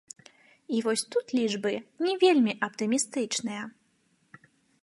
[0.77, 1.73] І вось тут лічбы
[2.07, 3.63] не вельмі аптымістычныя.